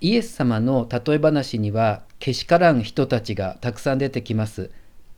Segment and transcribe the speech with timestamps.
[0.00, 4.70] イエス様の例え話にはけしからん人たちがたくさん出てきます。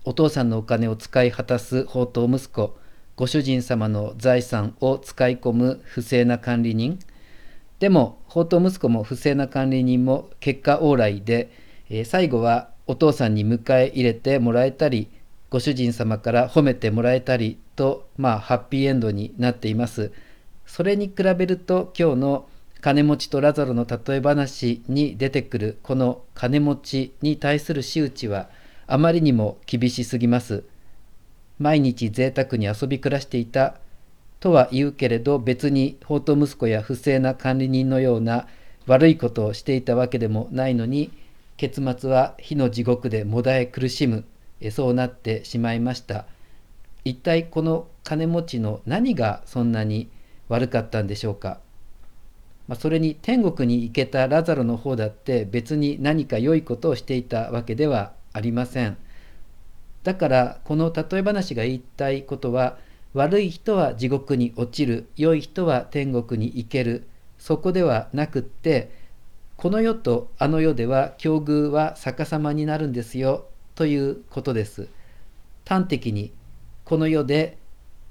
[0.05, 2.79] お父さんのお金を使い果たす宝刀息子、
[3.15, 6.99] ご主人様の財産を使い込む不正な管理人。
[7.79, 11.51] でも宝刀息子も不正な管理人も結果往来で、
[11.91, 15.09] えー、最後はお父さんに迎え入れてもらえたり
[15.51, 20.11] ご主人様から褒めてもらえたりとまあハッピーエンドになっています。
[20.65, 22.47] それに比べると今日の
[22.81, 28.49] 金持ちとラザロの例え話に出てくるこの金持ちに対する仕打ちは
[28.87, 30.65] あまりにも厳しすぎます。
[31.59, 33.77] 毎日贅沢に遊び暮らしていた
[34.41, 38.47] とは言うけれど別に宝刀息子や不正な管理人のような
[38.87, 41.13] 悪いことをしていたわけでもないのに
[41.59, 44.25] 結末は火の地獄でもだえ苦しむ。
[44.71, 46.27] そうなってしまいました。
[47.05, 50.11] 一体この金持ちの何がそんなに
[50.49, 51.61] 悪かったんでしょうか。
[52.71, 58.97] まあ、それに天国に行けたラザロの方だって別に何か良いことをしていたわけではありません。
[60.05, 62.79] だからこの例え話が言いたいことは
[63.13, 67.09] 悪い人は地獄に落ちる良い人は天国に行ける
[67.41, 68.93] そこではなくって
[69.57, 74.87] この世とあの世では境遇は逆さまになるんですよということです。
[75.67, 76.33] 端的に
[76.85, 77.59] この世で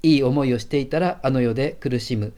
[0.02, 2.34] いい思いをしていたらあの世で苦しむ。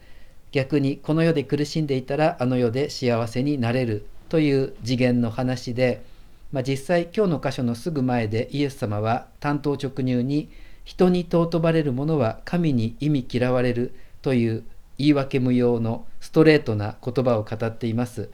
[0.53, 6.05] 逆にこの世で苦しんでいたらあの世で幸せになれるという次元の話で、
[6.51, 10.51] まあ、実際今日の箇所のすぐ前でイエス様は単刀直入に
[10.83, 14.63] 人に尊ばれるものは神に意味嫌われるという
[14.99, 18.29] 言い訳無用のストレートな言葉を語っています。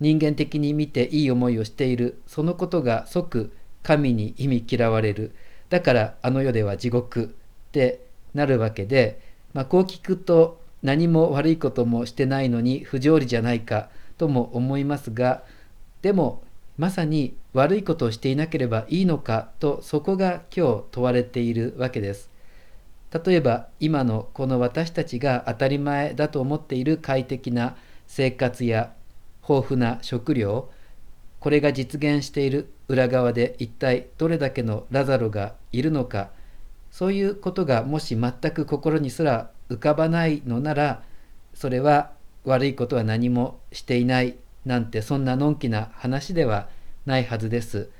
[0.00, 3.50] 人間的に見ていい思いをしているそのことが即
[3.82, 5.32] 神に意味嫌われる
[5.70, 7.24] だからあの世では地獄
[7.68, 9.20] ってなるわけで、
[9.54, 15.42] まあ、こう聞くと何も悪いこともしてないのに不条理じゃないかとも思いますが
[16.02, 16.44] でも
[16.76, 22.30] まさに悪いことをしていなければいいのかとそこが今日問われているわけです。
[23.24, 27.76] 例えば今のこの私たちが当たり前だと思っている快適な
[28.08, 28.92] 生活や
[29.48, 30.68] 豊富な食料
[31.38, 36.30] これが実現している裏側で一体どれだけのラザロがいるのか
[36.90, 41.02] そういうことがもし全く心にすら浮かばないのなら
[41.54, 42.12] それは
[42.44, 46.68] 悪いことは何もしていないなんてそんなのんきな話では
[47.06, 47.90] ないはずです。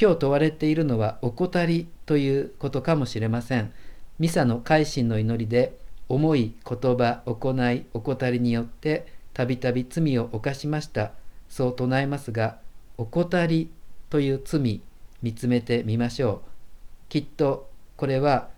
[0.00, 3.72] 今日問われているのは怠りということかもしれません。
[4.18, 5.78] ミサの改心の祈りで
[6.08, 11.12] 思い、言葉、行い、怠りによってたびたび罪を犯しました。
[11.48, 12.58] そう唱えますが、
[12.96, 13.70] 怠り
[14.10, 14.80] という罪
[15.22, 16.48] 見つめてみましょう。
[17.08, 18.50] きっとこれは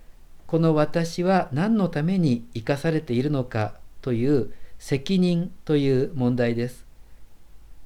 [0.51, 6.85] この私は何のために生かされているのかという責任という問題です。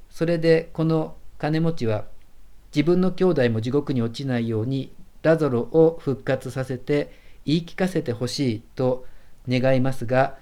[0.09, 2.07] それでこの金持ちは
[2.75, 7.13] 自分の兄弟も地獄に落ちないようにラゾロを復活させて
[7.45, 9.05] 言い聞かせてほしいと
[9.47, 10.39] 願いますが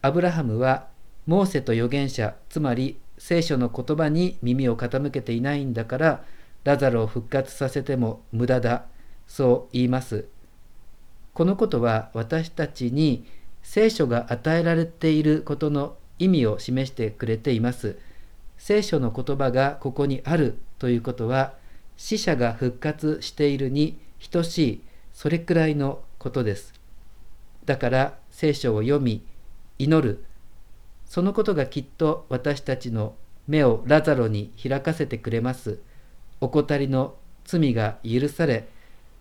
[0.00, 0.86] アブラハムは
[1.26, 6.24] モーセと預言者つまり聖書の言葉に耳を傾けていないんだから
[6.62, 8.84] ラザロを復活させても無駄だ
[9.26, 10.26] そう言います
[11.34, 13.26] このことは私たちに
[13.62, 17.98] 聖書が与えられていることの意味を示してくれています。
[18.56, 21.54] 聖書の言葉がここにあるということは
[21.96, 23.98] 死者が復活しているに
[24.30, 26.72] 等しいそれくらいのことです。
[27.64, 29.26] だから聖書を読み
[29.78, 30.24] 祈る
[31.04, 33.16] そのことがきっと私たちの
[33.48, 35.80] 目をラザロに開かせてくれます。
[36.40, 38.68] 怠りの罪が許され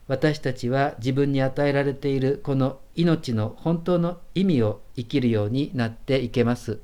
[0.07, 6.81] 私たちは自分に与えられているこの命の本当の意味を生きるようになっていけます。